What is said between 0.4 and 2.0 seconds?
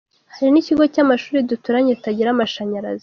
n’ikigo cy’amashuri duturanye